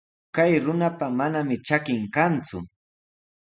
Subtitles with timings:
[0.35, 2.59] Chay runapa manami trakin kanku.